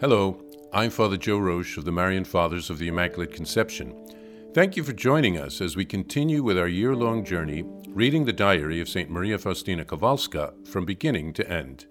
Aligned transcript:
Hello, 0.00 0.40
I'm 0.72 0.88
Father 0.88 1.18
Joe 1.18 1.36
Roesch 1.36 1.76
of 1.76 1.84
the 1.84 1.92
Marian 1.92 2.24
Fathers 2.24 2.70
of 2.70 2.78
the 2.78 2.88
Immaculate 2.88 3.34
Conception. 3.34 3.94
Thank 4.54 4.74
you 4.74 4.82
for 4.82 4.94
joining 4.94 5.36
us 5.36 5.60
as 5.60 5.76
we 5.76 5.84
continue 5.84 6.42
with 6.42 6.56
our 6.56 6.68
year 6.68 6.96
long 6.96 7.22
journey 7.22 7.64
reading 7.86 8.24
the 8.24 8.32
diary 8.32 8.80
of 8.80 8.88
St. 8.88 9.10
Maria 9.10 9.36
Faustina 9.36 9.84
Kowalska 9.84 10.66
from 10.66 10.86
beginning 10.86 11.34
to 11.34 11.46
end. 11.46 11.84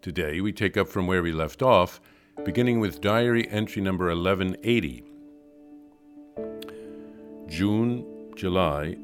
Today 0.00 0.40
we 0.40 0.52
take 0.52 0.76
up 0.76 0.86
from 0.86 1.08
where 1.08 1.24
we 1.24 1.32
left 1.32 1.60
off, 1.60 2.00
beginning 2.44 2.78
with 2.78 3.00
diary 3.00 3.50
entry 3.50 3.82
number 3.82 4.14
1180. 4.14 5.02
June, 7.48 8.32
July 8.36 8.96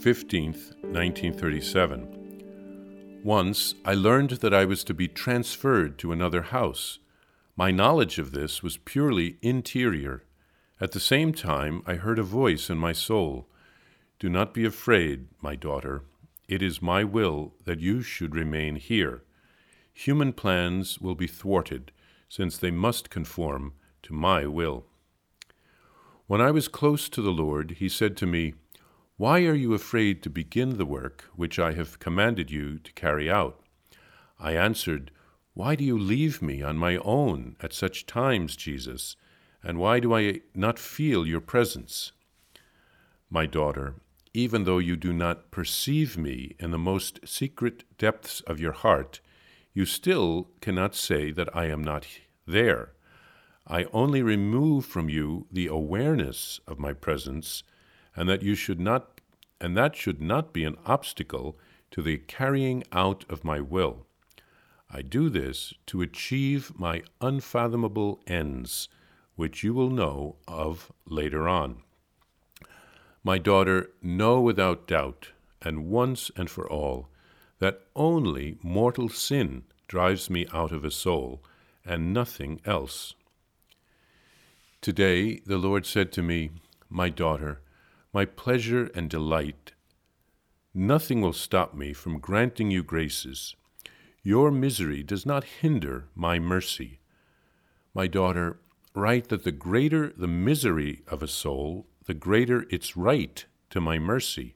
15th, 0.00 0.72
1937. 0.82 3.20
Once 3.22 3.76
I 3.84 3.94
learned 3.94 4.30
that 4.30 4.52
I 4.52 4.64
was 4.64 4.82
to 4.82 4.94
be 4.94 5.06
transferred 5.06 5.96
to 5.98 6.10
another 6.10 6.42
house 6.42 6.98
my 7.56 7.70
knowledge 7.70 8.18
of 8.18 8.32
this 8.32 8.62
was 8.62 8.78
purely 8.78 9.36
interior. 9.40 10.24
At 10.80 10.92
the 10.92 11.00
same 11.00 11.32
time, 11.32 11.82
I 11.86 11.94
heard 11.94 12.18
a 12.18 12.24
voice 12.24 12.68
in 12.68 12.78
my 12.78 12.92
soul 12.92 13.48
Do 14.18 14.28
not 14.28 14.54
be 14.54 14.64
afraid, 14.64 15.28
my 15.40 15.54
daughter. 15.54 16.02
It 16.48 16.62
is 16.62 16.82
my 16.82 17.04
will 17.04 17.54
that 17.64 17.80
you 17.80 18.02
should 18.02 18.34
remain 18.34 18.76
here. 18.76 19.22
Human 19.92 20.32
plans 20.32 21.00
will 21.00 21.14
be 21.14 21.28
thwarted, 21.28 21.92
since 22.28 22.58
they 22.58 22.72
must 22.72 23.10
conform 23.10 23.74
to 24.02 24.12
my 24.12 24.46
will. 24.46 24.84
When 26.26 26.40
I 26.40 26.50
was 26.50 26.68
close 26.68 27.08
to 27.10 27.22
the 27.22 27.30
Lord, 27.30 27.76
he 27.78 27.88
said 27.88 28.16
to 28.16 28.26
me, 28.26 28.54
Why 29.16 29.44
are 29.44 29.54
you 29.54 29.74
afraid 29.74 30.22
to 30.22 30.30
begin 30.30 30.76
the 30.76 30.86
work 30.86 31.26
which 31.36 31.58
I 31.58 31.72
have 31.74 32.00
commanded 32.00 32.50
you 32.50 32.78
to 32.80 32.92
carry 32.94 33.30
out? 33.30 33.60
I 34.40 34.56
answered, 34.56 35.12
why 35.54 35.76
do 35.76 35.84
you 35.84 35.96
leave 35.96 36.42
me 36.42 36.62
on 36.62 36.76
my 36.76 36.96
own 36.98 37.54
at 37.60 37.72
such 37.72 38.06
times, 38.06 38.56
Jesus? 38.56 39.14
And 39.62 39.78
why 39.78 40.00
do 40.00 40.12
I 40.12 40.40
not 40.52 40.80
feel 40.80 41.24
your 41.24 41.40
presence? 41.40 42.10
My 43.30 43.46
daughter, 43.46 43.94
even 44.32 44.64
though 44.64 44.78
you 44.78 44.96
do 44.96 45.12
not 45.12 45.52
perceive 45.52 46.18
me 46.18 46.56
in 46.58 46.72
the 46.72 46.78
most 46.78 47.20
secret 47.24 47.84
depths 47.98 48.40
of 48.40 48.58
your 48.58 48.72
heart, 48.72 49.20
you 49.72 49.86
still 49.86 50.48
cannot 50.60 50.96
say 50.96 51.30
that 51.30 51.54
I 51.56 51.66
am 51.66 51.84
not 51.84 52.06
there. 52.46 52.92
I 53.66 53.84
only 53.92 54.22
remove 54.22 54.84
from 54.84 55.08
you 55.08 55.46
the 55.52 55.68
awareness 55.68 56.60
of 56.66 56.80
my 56.80 56.92
presence, 56.92 57.62
and 58.16 58.28
that 58.28 58.42
you 58.42 58.56
should 58.56 58.80
not 58.80 59.20
and 59.60 59.76
that 59.76 59.94
should 59.94 60.20
not 60.20 60.52
be 60.52 60.64
an 60.64 60.76
obstacle 60.84 61.56
to 61.92 62.02
the 62.02 62.18
carrying 62.18 62.82
out 62.92 63.24
of 63.30 63.44
my 63.44 63.60
will. 63.60 64.04
I 64.96 65.02
do 65.02 65.28
this 65.28 65.74
to 65.86 66.02
achieve 66.02 66.70
my 66.78 67.02
unfathomable 67.20 68.20
ends, 68.28 68.88
which 69.34 69.64
you 69.64 69.74
will 69.74 69.90
know 69.90 70.36
of 70.46 70.92
later 71.04 71.48
on. 71.48 71.82
My 73.24 73.38
daughter, 73.38 73.90
know 74.00 74.40
without 74.40 74.86
doubt, 74.86 75.30
and 75.60 75.88
once 75.88 76.30
and 76.36 76.48
for 76.48 76.70
all, 76.70 77.08
that 77.58 77.80
only 77.96 78.56
mortal 78.62 79.08
sin 79.08 79.64
drives 79.88 80.30
me 80.30 80.46
out 80.52 80.70
of 80.70 80.84
a 80.84 80.92
soul, 80.92 81.42
and 81.84 82.12
nothing 82.12 82.60
else. 82.64 83.14
Today 84.80 85.40
the 85.44 85.58
Lord 85.58 85.86
said 85.86 86.12
to 86.12 86.22
me, 86.22 86.50
My 86.88 87.08
daughter, 87.08 87.62
my 88.12 88.24
pleasure 88.26 88.92
and 88.94 89.10
delight, 89.10 89.72
nothing 90.72 91.20
will 91.20 91.32
stop 91.32 91.74
me 91.74 91.92
from 91.92 92.20
granting 92.20 92.70
you 92.70 92.84
graces 92.84 93.56
your 94.26 94.50
misery 94.50 95.02
does 95.02 95.26
not 95.26 95.44
hinder 95.44 96.06
my 96.14 96.38
mercy. 96.38 96.98
My 97.92 98.06
daughter, 98.06 98.58
write 98.94 99.28
that 99.28 99.44
the 99.44 99.52
greater 99.52 100.14
the 100.16 100.26
misery 100.26 101.02
of 101.06 101.22
a 101.22 101.28
soul, 101.28 101.86
the 102.06 102.14
greater 102.14 102.64
its 102.70 102.96
right 102.96 103.44
to 103.68 103.82
my 103.82 103.98
mercy. 103.98 104.54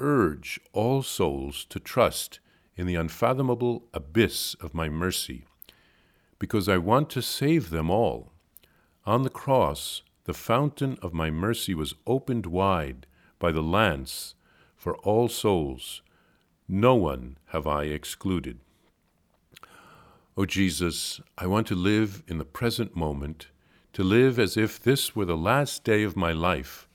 Urge 0.00 0.60
all 0.72 1.02
souls 1.02 1.64
to 1.66 1.78
trust 1.78 2.40
in 2.76 2.86
the 2.86 2.96
unfathomable 2.96 3.84
abyss 3.94 4.54
of 4.54 4.74
my 4.74 4.88
mercy, 4.88 5.44
because 6.40 6.68
I 6.68 6.78
want 6.78 7.10
to 7.10 7.22
save 7.22 7.70
them 7.70 7.90
all. 7.90 8.32
On 9.06 9.22
the 9.22 9.30
cross, 9.30 10.02
the 10.24 10.34
fountain 10.34 10.98
of 11.00 11.14
my 11.14 11.30
mercy 11.30 11.74
was 11.74 11.94
opened 12.08 12.46
wide 12.46 13.06
by 13.38 13.52
the 13.52 13.62
lance 13.62 14.34
for 14.76 14.96
all 14.98 15.28
souls 15.28 16.02
no 16.68 16.94
one 16.94 17.38
have 17.46 17.66
I 17.66 17.84
excluded. 17.84 18.58
O 20.36 20.44
Jesus, 20.44 21.20
I 21.36 21.46
want 21.46 21.66
to 21.68 21.74
live 21.74 22.22
in 22.28 22.38
the 22.38 22.44
present 22.44 22.94
moment, 22.94 23.48
to 23.94 24.04
live 24.04 24.38
as 24.38 24.56
if 24.56 24.78
this 24.78 25.16
were 25.16 25.24
the 25.24 25.36
last 25.36 25.82
day 25.82 26.02
of 26.02 26.16
my 26.16 26.30
life. 26.30 26.86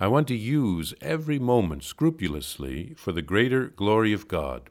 I 0.00 0.08
want 0.08 0.26
to 0.28 0.34
use 0.34 0.94
every 1.00 1.38
moment 1.38 1.84
scrupulously 1.84 2.94
for 2.96 3.12
the 3.12 3.22
greater 3.22 3.66
glory 3.66 4.12
of 4.12 4.26
God, 4.26 4.70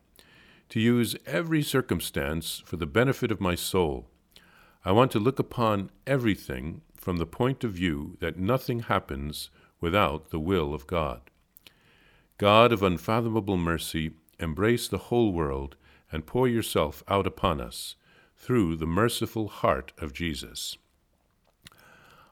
to 0.70 0.80
use 0.80 1.16
every 1.26 1.62
circumstance 1.62 2.62
for 2.66 2.76
the 2.76 2.86
benefit 2.86 3.32
of 3.32 3.40
my 3.40 3.56
soul. 3.56 4.08
I 4.84 4.92
want 4.92 5.12
to 5.12 5.20
look 5.20 5.40
upon 5.40 5.92
everything 6.08 6.82
from 6.98 7.18
the 7.18 7.26
point 7.26 7.64
of 7.64 7.74
view 7.74 8.18
that 8.20 8.38
nothing 8.38 8.80
happens 8.80 9.50
without 9.80 10.30
the 10.32 10.40
will 10.40 10.74
of 10.74 10.88
God. 10.88 11.22
God 12.38 12.74
of 12.74 12.84
unfathomable 12.84 13.58
mercy, 13.58 14.12
embrace 14.44 14.88
the 14.88 15.10
whole 15.10 15.32
world 15.32 15.76
and 16.12 16.28
pour 16.28 16.48
yourself 16.48 17.04
out 17.08 17.26
upon 17.26 17.60
us 17.60 17.96
through 18.38 18.76
the 18.76 18.86
merciful 18.86 19.48
heart 19.48 19.94
of 19.98 20.14
Jesus. 20.14 20.78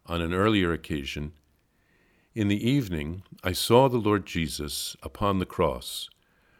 On 0.05 0.21
an 0.21 0.33
earlier 0.33 0.73
occasion, 0.73 1.33
in 2.33 2.47
the 2.47 2.69
evening, 2.69 3.23
I 3.43 3.51
saw 3.51 3.89
the 3.89 3.97
Lord 3.97 4.25
Jesus 4.25 4.95
upon 5.03 5.39
the 5.39 5.45
cross. 5.45 6.09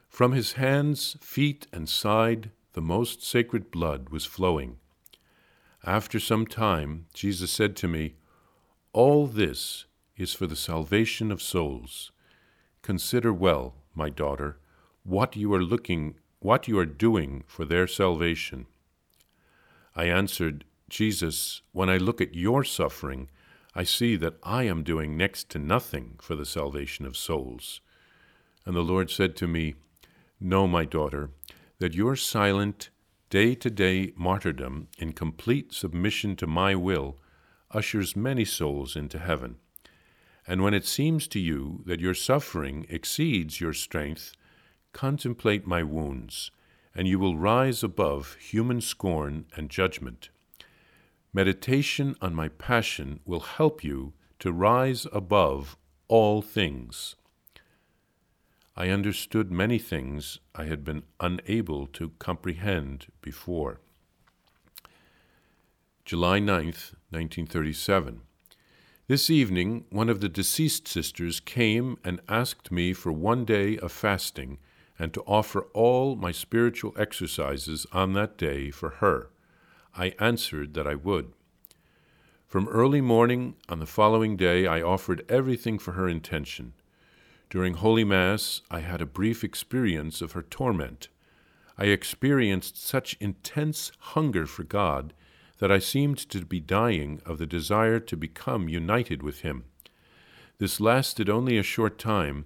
From 0.10 0.34
his 0.34 0.54
hands, 0.54 1.16
feet, 1.22 1.68
and 1.72 1.88
side, 1.88 2.52
the 2.74 2.82
most 2.82 3.24
sacred 3.24 3.72
blood 3.72 4.10
was 4.10 4.26
flowing. 4.26 4.78
After 5.86 6.20
some 6.20 6.46
time, 6.46 7.06
Jesus 7.14 7.52
said 7.52 7.76
to 7.78 7.88
me, 7.88 8.16
All 8.92 9.28
this 9.28 9.86
is 10.18 10.34
for 10.34 10.46
the 10.46 10.56
salvation 10.56 11.32
of 11.32 11.42
souls. 11.42 12.12
Consider 12.82 13.32
well, 13.32 13.76
my 13.96 14.10
daughter, 14.10 14.58
what 15.04 15.36
you 15.36 15.54
are 15.54 15.64
looking 15.64 16.16
what 16.42 16.68
you 16.68 16.78
are 16.80 16.86
doing 16.86 17.44
for 17.48 17.66
their 17.66 17.88
salvation. 17.88 18.66
I 19.96 20.06
answered, 20.06 20.66
Jesus, 20.90 21.62
when 21.72 21.90
I 21.90 21.98
look 21.98 22.20
at 22.20 22.34
your 22.34 22.64
suffering, 22.64 23.30
I 23.76 23.84
see 23.84 24.16
that 24.18 24.38
I 24.44 24.64
am 24.64 24.84
doing 24.84 25.16
next 25.16 25.50
to 25.52 25.60
nothing 25.60 26.16
for 26.20 26.36
the 26.36 26.46
salvation 26.46 27.06
of 27.06 27.16
souls. 27.16 27.80
And 28.66 28.76
the 28.76 28.82
Lord 28.82 29.10
said 29.10 29.36
to 29.38 29.48
me, 29.48 29.76
Know, 30.40 30.68
my 30.68 30.84
daughter, 30.84 31.30
that 31.78 31.94
your 31.94 32.16
silent, 32.16 32.90
day 33.30 33.54
to 33.56 33.70
day 33.70 34.12
martyrdom 34.16 34.88
in 34.98 35.14
complete 35.14 35.74
submission 35.74 36.36
to 36.38 36.48
my 36.48 36.74
will 36.76 37.18
ushers 37.70 38.16
many 38.16 38.44
souls 38.44 38.96
into 38.96 39.20
heaven. 39.20 39.58
And 40.48 40.64
when 40.64 40.74
it 40.74 40.86
seems 40.86 41.28
to 41.30 41.40
you 41.40 41.84
that 41.86 42.00
your 42.00 42.16
suffering 42.16 42.88
exceeds 42.90 43.62
your 43.62 43.74
strength, 43.74 44.34
Contemplate 44.94 45.66
my 45.66 45.84
wounds, 45.84 46.52
and 46.94 47.08
you 47.08 47.18
will 47.18 47.38
rise 47.38 47.84
above 47.84 48.36
human 48.36 48.82
scorn 48.82 49.46
and 49.56 49.70
judgment. 49.70 50.30
Meditation 51.34 52.16
on 52.22 52.36
my 52.36 52.50
passion 52.50 53.22
will 53.26 53.40
help 53.40 53.84
you 53.84 54.14
to 54.40 54.52
rise 54.52 55.08
above 55.14 55.78
all 56.08 56.42
things. 56.42 57.16
I 58.76 58.90
understood 58.90 59.52
many 59.52 59.78
things 59.78 60.40
I 60.56 60.66
had 60.66 60.84
been 60.84 61.04
unable 61.20 61.88
to 61.88 62.12
comprehend 62.20 63.08
before. 63.22 63.80
July 66.04 66.40
9th, 66.40 66.94
1937. 67.12 68.22
This 69.08 69.30
evening, 69.30 69.86
one 69.90 70.10
of 70.10 70.20
the 70.20 70.30
deceased 70.30 70.88
sisters 70.88 71.40
came 71.40 71.98
and 72.04 72.22
asked 72.28 72.72
me 72.72 72.94
for 72.94 73.12
one 73.12 73.46
day 73.46 73.78
of 73.78 73.92
fasting 73.92 74.58
and 75.02 75.16
to 75.16 75.22
offer 75.22 75.62
all 75.74 76.16
my 76.16 76.32
spiritual 76.32 76.94
exercises 76.96 77.88
on 77.92 78.14
that 78.14 78.38
day 78.38 78.70
for 78.70 78.92
her. 79.02 79.32
I 79.98 80.14
answered 80.20 80.76
that 80.76 80.86
I 80.86 80.94
would. 80.94 81.34
From 82.46 82.68
early 82.68 83.02
morning 83.02 83.56
on 83.68 83.80
the 83.80 83.88
following 83.88 84.38
day, 84.38 84.68
I 84.68 84.84
offered 84.84 85.26
everything 85.28 85.80
for 85.80 85.94
her 85.94 86.08
intention. 86.08 86.74
During 87.50 87.74
Holy 87.74 88.04
Mass, 88.04 88.62
I 88.70 88.82
had 88.82 89.02
a 89.02 89.08
brief 89.08 89.44
experience 89.44 90.22
of 90.22 90.34
her 90.34 90.44
torment. 90.44 91.08
I 91.80 91.86
experienced 91.86 92.78
such 92.78 93.18
intense 93.20 93.92
hunger 93.98 94.46
for 94.46 94.64
God 94.64 95.16
that 95.58 95.72
I 95.72 95.80
seemed 95.80 96.20
to 96.30 96.46
be 96.46 96.60
dying 96.60 97.24
of 97.26 97.40
the 97.40 97.48
desire 97.48 98.00
to 98.00 98.16
become 98.16 98.70
united 98.70 99.24
with 99.24 99.42
Him. 99.42 99.64
This 100.60 100.80
lasted 100.80 101.28
only 101.28 101.58
a 101.58 101.64
short 101.64 101.98
time, 101.98 102.46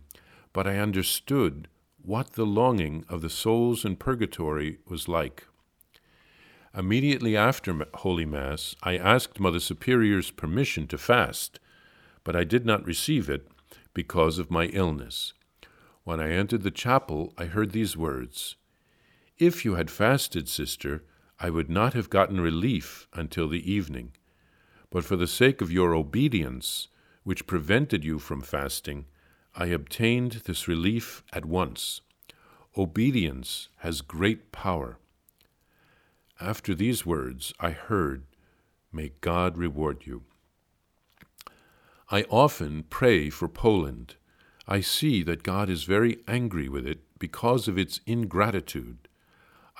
but 0.53 0.65
I 0.65 0.77
understood 0.77 1.67
what 2.05 2.33
the 2.33 2.45
longing 2.45 3.03
of 3.09 3.21
the 3.21 3.29
souls 3.29 3.83
in 3.83 3.95
purgatory 3.95 4.77
was 4.87 5.07
like. 5.07 5.47
Immediately 6.77 7.35
after 7.35 7.85
Holy 7.95 8.25
Mass, 8.25 8.75
I 8.83 8.97
asked 8.97 9.39
Mother 9.39 9.59
Superior's 9.59 10.29
permission 10.29 10.87
to 10.87 10.97
fast, 10.97 11.59
but 12.23 12.35
I 12.35 12.43
did 12.43 12.65
not 12.65 12.85
receive 12.85 13.29
it 13.29 13.47
because 13.93 14.37
of 14.37 14.51
my 14.51 14.65
illness. 14.65 15.33
When 16.03 16.19
I 16.19 16.31
entered 16.31 16.63
the 16.63 16.71
chapel, 16.71 17.33
I 17.37 17.45
heard 17.45 17.71
these 17.71 17.97
words 17.97 18.55
If 19.37 19.65
you 19.65 19.75
had 19.75 19.89
fasted, 19.89 20.47
sister, 20.47 21.03
I 21.39 21.49
would 21.49 21.69
not 21.69 21.93
have 21.93 22.09
gotten 22.09 22.39
relief 22.39 23.07
until 23.13 23.47
the 23.47 23.71
evening. 23.71 24.11
But 24.91 25.03
for 25.03 25.15
the 25.15 25.27
sake 25.27 25.61
of 25.61 25.71
your 25.71 25.95
obedience, 25.95 26.89
which 27.23 27.47
prevented 27.47 28.03
you 28.03 28.19
from 28.19 28.41
fasting, 28.41 29.05
I 29.57 29.67
obtained 29.67 30.43
this 30.45 30.67
relief 30.67 31.23
at 31.31 31.45
once. 31.45 32.01
Obedience 32.77 33.69
has 33.77 34.01
great 34.01 34.51
power. 34.51 34.97
After 36.41 36.75
these 36.75 37.05
words, 37.05 37.53
I 37.59 37.71
heard, 37.71 38.23
May 38.91 39.11
God 39.21 39.57
reward 39.57 40.03
you. 40.05 40.23
I 42.09 42.23
often 42.23 42.83
pray 42.83 43.29
for 43.29 43.47
Poland. 43.47 44.15
I 44.67 44.81
see 44.81 45.23
that 45.23 45.43
God 45.43 45.69
is 45.69 45.83
very 45.83 46.19
angry 46.27 46.69
with 46.69 46.85
it 46.85 46.99
because 47.19 47.67
of 47.67 47.77
its 47.77 47.99
ingratitude. 48.05 49.07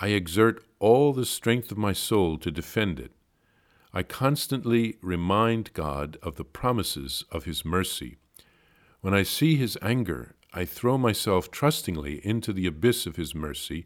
I 0.01 0.10
exert 0.10 0.63
all 0.80 1.13
the 1.13 1.25
strength 1.25 1.71
of 1.71 1.78
my 1.78 1.94
soul 1.94 2.38
to 2.39 2.51
defend 2.51 3.00
it. 3.00 3.12
I 3.94 4.04
constantly 4.04 4.98
remind 5.01 5.74
God 5.74 6.18
of 6.21 6.36
the 6.36 6.44
promises 6.44 7.24
of 7.31 7.45
His 7.45 7.63
mercy. 7.63 8.18
When 9.06 9.13
I 9.13 9.22
see 9.22 9.56
His 9.56 9.78
anger, 9.84 10.34
I 10.52 10.66
throw 10.66 10.98
myself 10.98 11.52
trustingly 11.52 12.25
into 12.25 12.52
the 12.52 12.66
abyss 12.66 13.06
of 13.06 13.18
His 13.18 13.36
mercy, 13.36 13.86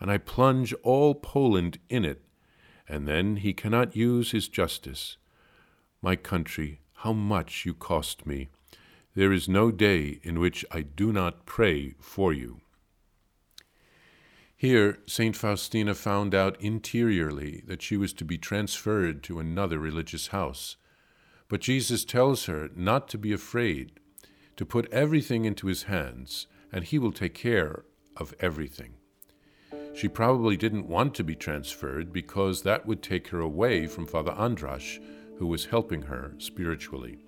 and 0.00 0.10
I 0.10 0.16
plunge 0.16 0.72
all 0.82 1.14
Poland 1.14 1.76
in 1.90 2.02
it, 2.06 2.24
and 2.88 3.06
then 3.06 3.36
He 3.36 3.52
cannot 3.52 3.94
use 3.94 4.30
His 4.30 4.48
justice. 4.48 5.18
My 6.00 6.16
country, 6.16 6.80
how 6.94 7.12
much 7.12 7.66
you 7.66 7.74
cost 7.74 8.24
me! 8.24 8.48
There 9.14 9.34
is 9.34 9.50
no 9.50 9.70
day 9.70 10.18
in 10.22 10.40
which 10.40 10.64
I 10.70 10.80
do 10.80 11.12
not 11.12 11.44
pray 11.44 11.92
for 12.00 12.32
you. 12.32 12.62
Here, 14.56 15.00
St. 15.06 15.36
Faustina 15.36 15.94
found 15.94 16.34
out 16.34 16.58
interiorly 16.58 17.62
that 17.66 17.82
she 17.82 17.98
was 17.98 18.14
to 18.14 18.24
be 18.24 18.38
transferred 18.38 19.22
to 19.24 19.40
another 19.40 19.78
religious 19.78 20.28
house. 20.28 20.78
But 21.48 21.60
Jesus 21.60 22.02
tells 22.06 22.46
her 22.46 22.70
not 22.74 23.08
to 23.08 23.18
be 23.18 23.34
afraid, 23.34 24.00
to 24.56 24.66
put 24.66 24.92
everything 24.92 25.44
into 25.44 25.66
his 25.66 25.84
hands, 25.84 26.46
and 26.72 26.84
he 26.84 26.98
will 26.98 27.12
take 27.12 27.34
care 27.34 27.84
of 28.16 28.34
everything. 28.40 28.94
She 29.94 30.08
probably 30.08 30.56
didn't 30.56 30.88
want 30.88 31.14
to 31.14 31.24
be 31.24 31.34
transferred 31.34 32.12
because 32.12 32.62
that 32.62 32.86
would 32.86 33.02
take 33.02 33.28
her 33.28 33.40
away 33.40 33.86
from 33.86 34.06
Father 34.06 34.32
Andrasz, 34.32 34.98
who 35.38 35.46
was 35.46 35.66
helping 35.66 36.02
her 36.02 36.34
spiritually. 36.38 37.18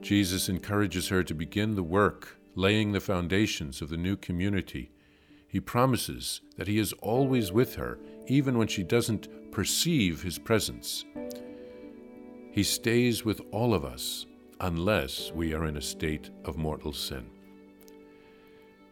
Jesus 0.00 0.48
encourages 0.48 1.08
her 1.08 1.22
to 1.22 1.34
begin 1.34 1.74
the 1.74 1.82
work, 1.82 2.38
laying 2.54 2.92
the 2.92 3.00
foundations 3.00 3.80
of 3.80 3.88
the 3.88 3.96
new 3.96 4.16
community 4.16 4.90
he 5.48 5.60
promises 5.60 6.42
that 6.56 6.68
He 6.68 6.78
is 6.78 6.92
always 6.94 7.50
with 7.50 7.76
her, 7.76 7.98
even 8.26 8.58
when 8.58 8.68
she 8.68 8.82
doesn't 8.82 9.50
perceive 9.50 10.22
His 10.22 10.38
presence. 10.38 11.06
He 12.52 12.62
stays 12.62 13.24
with 13.24 13.40
all 13.50 13.72
of 13.72 13.84
us 13.84 14.26
unless 14.60 15.32
we 15.32 15.54
are 15.54 15.66
in 15.66 15.76
a 15.76 15.82
state 15.82 16.30
of 16.44 16.56
mortal 16.56 16.92
sin. 16.92 17.30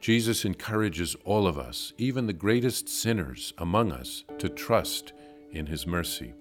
Jesus 0.00 0.44
encourages 0.44 1.16
all 1.24 1.46
of 1.46 1.58
us, 1.58 1.92
even 1.98 2.26
the 2.26 2.32
greatest 2.32 2.88
sinners 2.88 3.52
among 3.58 3.90
us, 3.90 4.24
to 4.38 4.48
trust 4.48 5.12
in 5.50 5.66
His 5.66 5.86
mercy. 5.86 6.32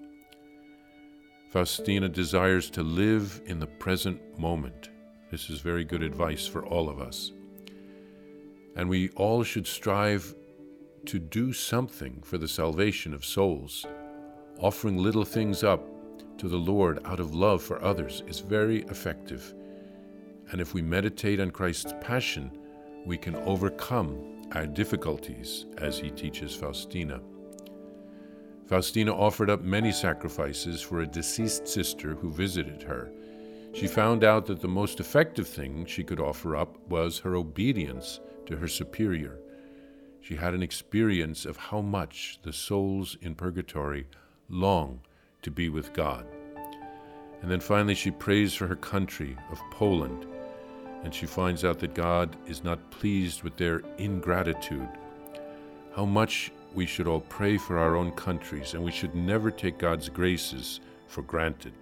Faustina 1.50 2.08
desires 2.08 2.70
to 2.70 2.82
live 2.82 3.40
in 3.46 3.58
the 3.58 3.66
present 3.66 4.38
moment. 4.38 4.90
This 5.30 5.50
is 5.50 5.60
very 5.60 5.84
good 5.84 6.02
advice 6.02 6.46
for 6.46 6.64
all 6.66 6.88
of 6.88 7.00
us. 7.00 7.32
And 8.76 8.88
we 8.88 9.08
all 9.10 9.42
should 9.42 9.66
strive 9.66 10.34
to 11.06 11.18
do 11.18 11.52
something 11.52 12.20
for 12.22 12.36
the 12.36 12.48
salvation 12.48 13.14
of 13.14 13.24
souls. 13.24 13.86
Offering 14.58 14.98
little 14.98 15.24
things 15.24 15.64
up 15.64 15.82
to 16.38 16.48
the 16.48 16.56
Lord 16.56 17.00
out 17.04 17.20
of 17.20 17.34
love 17.34 17.62
for 17.62 17.82
others 17.82 18.22
is 18.26 18.40
very 18.40 18.82
effective. 18.84 19.54
And 20.50 20.60
if 20.60 20.74
we 20.74 20.82
meditate 20.82 21.40
on 21.40 21.50
Christ's 21.50 21.94
passion, 22.00 22.50
we 23.04 23.16
can 23.16 23.36
overcome 23.36 24.42
our 24.52 24.66
difficulties, 24.66 25.66
as 25.78 25.98
he 25.98 26.10
teaches 26.10 26.54
Faustina. 26.54 27.20
Faustina 28.66 29.14
offered 29.14 29.50
up 29.50 29.62
many 29.62 29.92
sacrifices 29.92 30.80
for 30.80 31.00
a 31.00 31.06
deceased 31.06 31.68
sister 31.68 32.14
who 32.14 32.30
visited 32.30 32.82
her. 32.82 33.10
She 33.72 33.86
found 33.86 34.24
out 34.24 34.46
that 34.46 34.60
the 34.60 34.68
most 34.68 35.00
effective 35.00 35.46
thing 35.46 35.84
she 35.86 36.02
could 36.02 36.20
offer 36.20 36.56
up 36.56 36.78
was 36.88 37.18
her 37.18 37.36
obedience 37.36 38.20
to 38.46 38.56
her 38.56 38.68
superior. 38.68 39.38
She 40.20 40.36
had 40.36 40.54
an 40.54 40.62
experience 40.62 41.44
of 41.44 41.56
how 41.56 41.80
much 41.80 42.38
the 42.42 42.52
souls 42.52 43.16
in 43.20 43.34
purgatory 43.34 44.06
long 44.48 45.00
to 45.42 45.50
be 45.50 45.68
with 45.68 45.92
God. 45.92 46.26
And 47.42 47.50
then 47.50 47.60
finally, 47.60 47.94
she 47.94 48.10
prays 48.10 48.54
for 48.54 48.66
her 48.66 48.76
country 48.76 49.36
of 49.50 49.60
Poland, 49.70 50.26
and 51.04 51.14
she 51.14 51.26
finds 51.26 51.64
out 51.64 51.78
that 51.80 51.94
God 51.94 52.36
is 52.46 52.64
not 52.64 52.90
pleased 52.90 53.42
with 53.42 53.56
their 53.56 53.82
ingratitude. 53.98 54.88
How 55.94 56.04
much 56.04 56.50
we 56.74 56.86
should 56.86 57.06
all 57.06 57.20
pray 57.20 57.56
for 57.56 57.78
our 57.78 57.96
own 57.96 58.10
countries, 58.12 58.74
and 58.74 58.82
we 58.82 58.92
should 58.92 59.14
never 59.14 59.50
take 59.50 59.78
God's 59.78 60.08
graces 60.08 60.80
for 61.06 61.22
granted. 61.22 61.72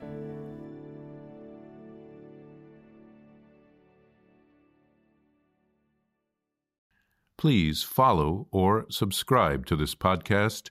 Please 7.36 7.82
follow 7.82 8.46
or 8.52 8.86
subscribe 8.88 9.66
to 9.66 9.76
this 9.76 9.94
podcast 9.94 10.70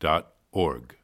divinemercyplus.org. 0.00 0.97